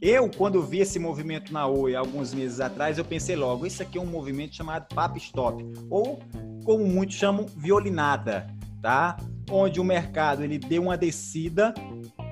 [0.00, 3.96] Eu, quando vi esse movimento na Oi alguns meses atrás, eu pensei logo, isso aqui
[3.96, 6.18] é um movimento chamado Pap Stop, ou
[6.64, 8.48] como muitos chamam, violinada,
[8.82, 9.16] tá?
[9.48, 11.72] Onde o mercado ele deu uma descida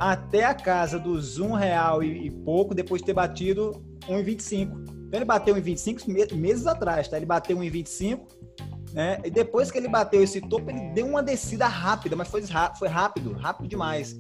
[0.01, 3.71] até a casa dos um real e, pouco, depois de ter batido
[4.09, 5.00] 1,25.
[5.11, 7.17] Então ele bateu 1,25 meses atrás, tá?
[7.17, 8.21] Ele bateu 1,25,
[8.93, 9.21] né?
[9.25, 12.45] E depois que ele bateu esse topo, ele deu uma descida rápida, mas foi,
[12.79, 14.17] foi rápido, rápido demais.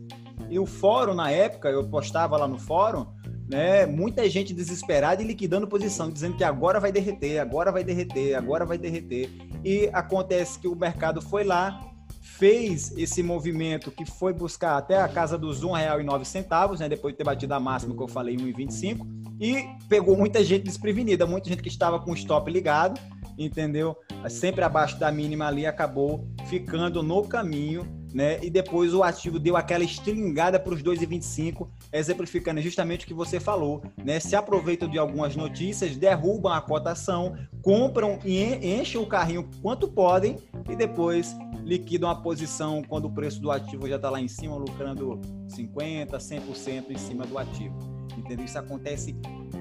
[0.48, 3.06] E o fórum, na época, eu postava lá no fórum,
[3.48, 3.86] né?
[3.86, 8.66] Muita gente desesperada e liquidando posição, dizendo que agora vai derreter, agora vai derreter, agora
[8.66, 9.30] vai derreter.
[9.64, 11.88] E acontece que o mercado foi lá,
[12.20, 17.18] fez esse movimento que foi buscar até a casa dos R$ 1,09, né, depois de
[17.18, 21.62] ter batido a máxima que eu falei, 1,25, e pegou muita gente desprevenida, muita gente
[21.62, 23.00] que estava com o stop ligado,
[23.38, 23.96] entendeu?
[24.28, 28.38] Sempre abaixo da mínima ali, acabou ficando no caminho, né?
[28.44, 33.40] E depois o ativo deu aquela estringada para os 2,25, exemplificando justamente o que você
[33.40, 34.20] falou, né?
[34.20, 40.36] Se aproveitam de algumas notícias, derrubam a cotação, compram e enchem o carrinho quanto podem
[40.68, 44.56] e depois liquidam a posição quando o preço do ativo já está lá em cima,
[44.56, 47.99] lucrando 50%, 100% em cima do ativo.
[48.30, 48.46] Entendeu?
[48.46, 49.16] Isso acontece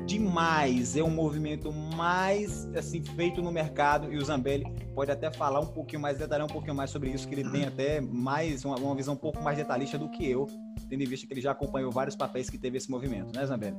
[0.06, 5.60] demais, é um movimento mais assim feito no mercado e o Zambelli pode até falar
[5.60, 8.76] um pouquinho mais, detalhar um pouquinho mais sobre isso, que ele tem até mais uma,
[8.78, 10.46] uma visão um pouco mais detalhista do que eu,
[10.88, 13.76] tendo em vista que ele já acompanhou vários papéis que teve esse movimento, né, Zambelli?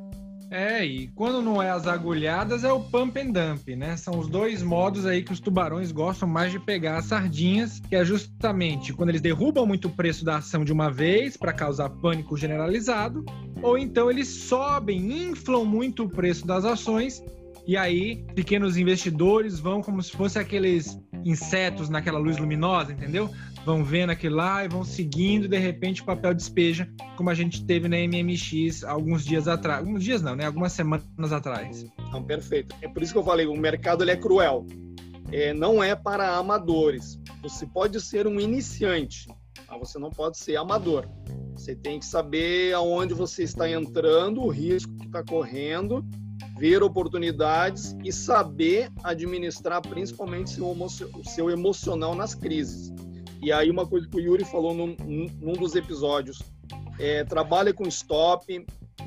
[0.51, 3.97] É, e quando não é as agulhadas, é o pump and dump, né?
[3.97, 7.95] São os dois modos aí que os tubarões gostam mais de pegar as sardinhas, que
[7.95, 11.89] é justamente quando eles derrubam muito o preço da ação de uma vez para causar
[11.89, 13.25] pânico generalizado,
[13.63, 17.23] ou então eles sobem, inflam muito o preço das ações
[17.67, 23.31] e aí, pequenos investidores vão como se fossem aqueles insetos naquela luz luminosa, entendeu?
[23.65, 27.65] Vão vendo aquilo lá e vão seguindo, de repente o papel despeja, como a gente
[27.65, 29.81] teve na MMX alguns dias atrás.
[29.81, 30.47] Alguns dias não, né?
[30.47, 31.87] Algumas semanas atrás.
[32.09, 32.75] Então, perfeito.
[32.81, 34.67] É por isso que eu falei, o mercado ele é cruel.
[35.31, 37.21] É, não é para amadores.
[37.43, 39.29] Você pode ser um iniciante,
[39.69, 41.09] mas você não pode ser amador.
[41.55, 46.05] Você tem que saber aonde você está entrando, o risco que está correndo
[46.61, 52.93] ver oportunidades e saber administrar principalmente o seu emocional nas crises.
[53.43, 54.95] E aí uma coisa que o Yuri falou num,
[55.41, 56.43] num dos episódios,
[56.99, 58.67] é, trabalhe com stop,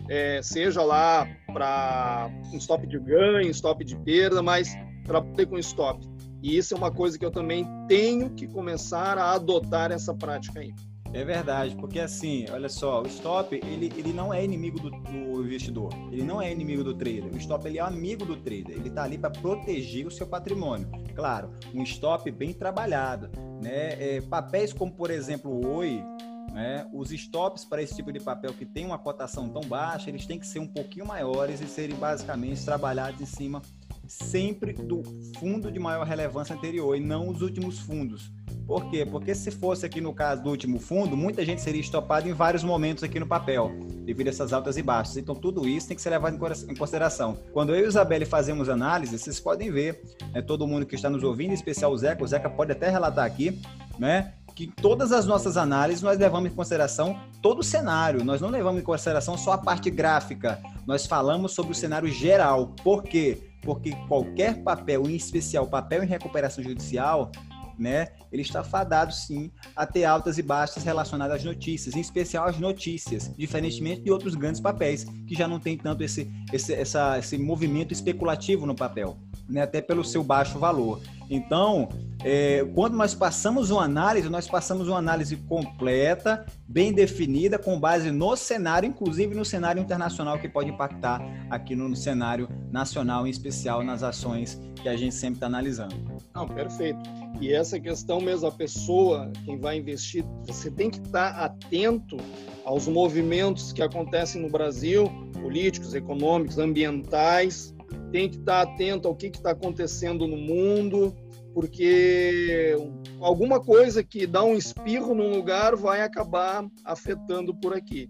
[0.09, 6.03] é, seja lá para um stop de ganho, stop de perda, mas trabalhe com stop.
[6.43, 10.59] E isso é uma coisa que eu também tenho que começar a adotar essa prática
[10.59, 10.73] aí.
[11.13, 15.41] É verdade, porque assim, olha só, o stop ele, ele não é inimigo do, do
[15.41, 17.31] investidor, ele não é inimigo do trader.
[17.31, 20.89] O stop ele é amigo do trader, ele está ali para proteger o seu patrimônio.
[21.15, 23.29] Claro, um stop bem trabalhado,
[23.61, 24.15] né?
[24.17, 26.03] É, papéis como por exemplo o Oi,
[26.51, 26.87] né?
[26.91, 30.39] Os stops para esse tipo de papel que tem uma cotação tão baixa, eles têm
[30.39, 33.61] que ser um pouquinho maiores e serem basicamente trabalhados em cima
[34.07, 35.01] sempre do
[35.39, 38.31] fundo de maior relevância anterior e não os últimos fundos.
[38.65, 39.05] Por quê?
[39.05, 42.63] Porque se fosse aqui no caso do último fundo, muita gente seria estopada em vários
[42.63, 43.71] momentos aqui no papel,
[44.05, 45.17] devido a essas altas e baixas.
[45.17, 46.35] Então, tudo isso tem que ser levado
[46.69, 47.37] em consideração.
[47.51, 50.01] Quando eu e Isabelle fazemos análise, vocês podem ver,
[50.33, 52.89] né, todo mundo que está nos ouvindo, em especial o Zeca, o Zeca pode até
[52.89, 53.59] relatar aqui,
[53.99, 54.33] né?
[54.55, 58.81] que todas as nossas análises nós levamos em consideração todo o cenário, nós não levamos
[58.81, 62.67] em consideração só a parte gráfica, nós falamos sobre o cenário geral.
[62.83, 63.52] Por quê?
[63.63, 67.31] Porque qualquer papel, em especial papel em recuperação judicial,
[67.77, 72.47] né, ele está fadado sim a ter altas e baixas relacionadas às notícias, em especial
[72.47, 77.17] às notícias, diferentemente de outros grandes papéis que já não tem tanto esse, esse, essa,
[77.19, 79.17] esse movimento especulativo no papel,
[79.47, 81.01] né, até pelo seu baixo valor.
[81.29, 81.89] Então,
[82.23, 88.11] é, quando nós passamos uma análise, nós passamos uma análise completa, bem definida, com base
[88.11, 93.83] no cenário, inclusive no cenário internacional que pode impactar aqui no cenário nacional, em especial
[93.83, 95.95] nas ações que a gente sempre está analisando.
[96.33, 96.99] Não, perfeito.
[97.41, 102.17] E essa questão mesmo, a pessoa, quem vai investir, você tem que estar atento
[102.63, 105.09] aos movimentos que acontecem no Brasil,
[105.41, 107.73] políticos, econômicos, ambientais,
[108.11, 111.13] tem que estar atento ao que está acontecendo no mundo,
[111.53, 112.75] porque
[113.19, 118.09] alguma coisa que dá um espirro num lugar vai acabar afetando por aqui.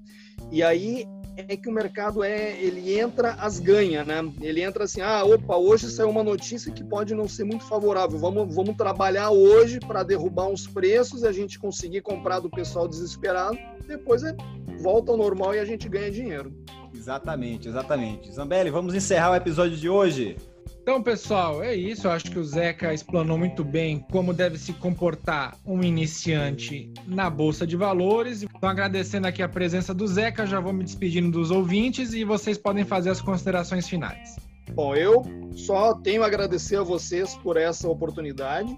[0.51, 1.05] E aí
[1.35, 4.31] é que o mercado é, ele entra as ganha, né?
[4.41, 8.17] Ele entra assim, ah, opa, hoje saiu uma notícia que pode não ser muito favorável.
[8.19, 13.57] Vamos, vamos trabalhar hoje para derrubar uns preços a gente conseguir comprar do pessoal desesperado.
[13.87, 14.35] Depois é,
[14.79, 16.53] volta ao normal e a gente ganha dinheiro.
[16.93, 18.31] Exatamente, exatamente.
[18.31, 20.37] Zambelli, vamos encerrar o episódio de hoje.
[20.83, 22.07] Então, pessoal, é isso.
[22.07, 27.29] Eu acho que o Zeca explanou muito bem como deve se comportar um iniciante na
[27.29, 28.43] Bolsa de Valores.
[28.43, 32.57] Então, agradecendo aqui a presença do Zeca, já vou me despedindo dos ouvintes e vocês
[32.57, 34.35] podem fazer as considerações finais.
[34.73, 35.23] Bom, eu
[35.55, 38.77] só tenho a agradecer a vocês por essa oportunidade.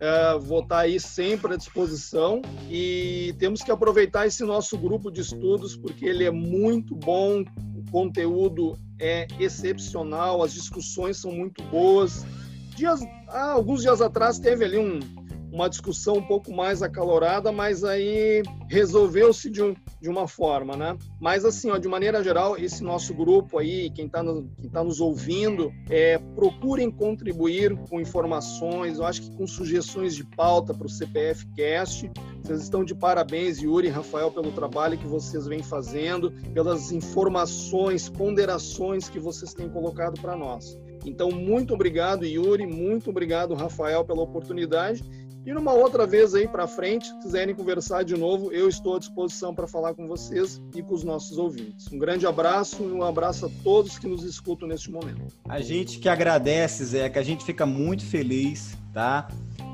[0.00, 5.20] É, vou estar aí sempre à disposição e temos que aproveitar esse nosso grupo de
[5.20, 7.44] estudos porque ele é muito bom,
[7.96, 12.26] conteúdo é excepcional, as discussões são muito boas.
[12.76, 15.00] Dias, ah, alguns dias atrás teve ali um,
[15.52, 20.96] uma discussão um pouco mais acalorada, mas aí resolveu-se de, um, de uma forma, né?
[21.20, 24.82] Mas assim, ó, de maneira geral, esse nosso grupo aí, quem está no, quem tá
[24.82, 30.86] nos ouvindo, é, procurem contribuir com informações, eu acho que com sugestões de pauta para
[30.86, 32.10] o CPF Cast.
[32.42, 38.08] Vocês estão de parabéns, Yuri e Rafael, pelo trabalho que vocês vêm fazendo, pelas informações,
[38.08, 40.78] ponderações que vocês têm colocado para nós.
[41.04, 45.04] Então, muito obrigado, Yuri, muito obrigado, Rafael, pela oportunidade
[45.46, 48.98] e numa outra vez aí para frente, se quiserem conversar de novo, eu estou à
[48.98, 51.86] disposição para falar com vocês e com os nossos ouvintes.
[51.92, 55.32] Um grande abraço e um abraço a todos que nos escutam neste momento.
[55.48, 59.28] A gente que agradece, Zé, que a gente fica muito feliz, tá?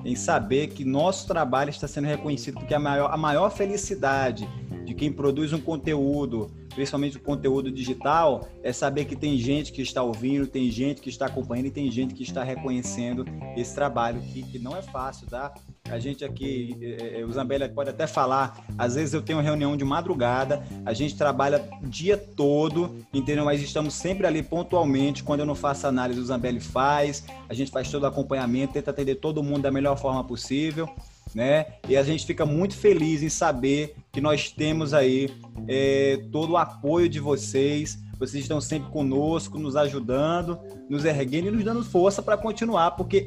[0.04, 4.46] Em saber que nosso trabalho está sendo reconhecido, porque a maior, a maior felicidade
[4.84, 9.82] de quem produz um conteúdo, principalmente o conteúdo digital, é saber que tem gente que
[9.82, 13.24] está ouvindo, tem gente que está acompanhando e tem gente que está reconhecendo
[13.56, 15.52] esse trabalho, que, que não é fácil, tá?
[15.88, 19.76] A gente aqui, é, é o Zambelli pode até falar, às vezes eu tenho reunião
[19.76, 23.44] de madrugada, a gente trabalha o dia todo, entendeu?
[23.44, 27.70] Mas estamos sempre ali pontualmente, quando eu não faço análise, o Zambelli faz, a gente
[27.70, 30.88] faz todo o acompanhamento, tenta atender todo mundo da melhor forma possível
[31.34, 31.66] né?
[31.88, 35.30] E a gente fica muito feliz em saber que nós temos aí
[35.68, 37.98] é, todo o apoio de vocês.
[38.18, 40.58] Vocês estão sempre conosco, nos ajudando,
[40.88, 43.26] nos erguendo e nos dando força para continuar, porque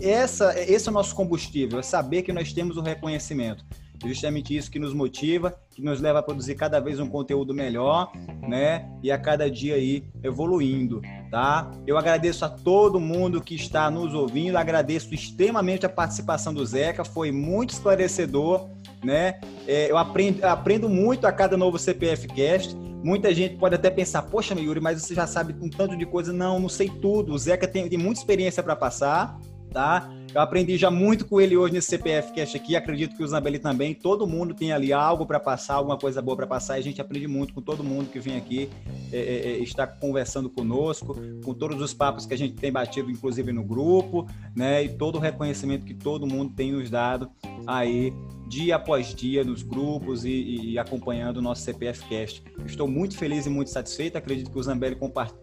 [0.00, 3.64] essa, esse é o nosso combustível, é saber que nós temos o reconhecimento.
[4.06, 8.12] Justamente isso que nos motiva, que nos leva a produzir cada vez um conteúdo melhor,
[8.46, 8.88] né?
[9.02, 11.70] E a cada dia aí evoluindo, tá?
[11.86, 17.04] Eu agradeço a todo mundo que está nos ouvindo, agradeço extremamente a participação do Zeca,
[17.04, 18.68] foi muito esclarecedor,
[19.02, 19.40] né?
[19.66, 22.76] É, eu aprendo, aprendo muito a cada novo CPF Cast.
[23.02, 26.32] Muita gente pode até pensar, poxa, Yuri, mas você já sabe um tanto de coisa.
[26.32, 27.32] Não, não sei tudo.
[27.32, 29.38] O Zeca tem, tem muita experiência para passar,
[29.72, 30.10] tá?
[30.34, 33.58] Eu aprendi já muito com ele hoje nesse CPF Cash aqui, acredito que o Zambelli
[33.58, 33.94] também.
[33.94, 37.00] Todo mundo tem ali algo para passar, alguma coisa boa para passar, e a gente
[37.00, 38.68] aprende muito com todo mundo que vem aqui,
[39.10, 43.10] é, é, é, está conversando conosco, com todos os papos que a gente tem batido,
[43.10, 44.84] inclusive no grupo, né?
[44.84, 47.30] E todo o reconhecimento que todo mundo tem nos dado
[47.66, 48.12] aí
[48.48, 52.42] dia após dia nos grupos e, e acompanhando o nosso CPF Cast.
[52.64, 54.16] Estou muito feliz e muito satisfeito.
[54.16, 54.96] Acredito que o Zambelli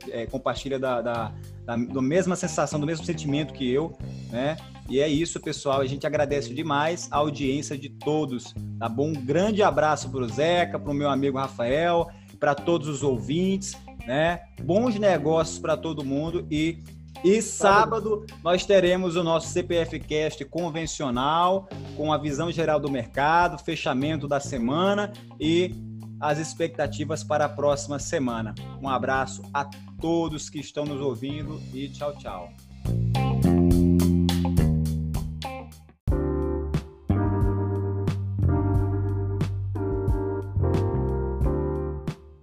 [0.09, 1.33] é, compartilha da, da,
[1.65, 3.95] da, da, mesma sensação, do mesmo sentimento que eu,
[4.31, 4.57] né?
[4.89, 5.81] E é isso, pessoal.
[5.81, 8.53] A gente agradece demais a audiência de todos.
[8.79, 9.09] Tá bom?
[9.09, 12.07] Um grande abraço para o Zeca, para o meu amigo Rafael,
[12.39, 14.41] para todos os ouvintes, né?
[14.63, 16.83] Bons negócios para todo mundo e
[17.23, 23.57] e sábado nós teremos o nosso CPF Cast convencional, com a visão geral do mercado,
[23.57, 25.73] fechamento da semana e
[26.19, 28.53] as expectativas para a próxima semana.
[28.81, 29.65] Um abraço a
[29.99, 32.49] todos que estão nos ouvindo e tchau, tchau.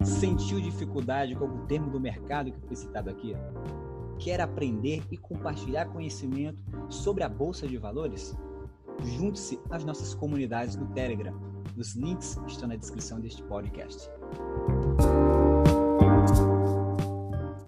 [0.01, 3.35] Sentiu dificuldade com algum termo do mercado que foi citado aqui?
[4.23, 6.57] Quer aprender e compartilhar conhecimento
[6.89, 8.33] sobre a Bolsa de Valores?
[9.17, 11.37] Junte-se às nossas comunidades no Telegram.
[11.77, 14.09] Os links estão na descrição deste podcast.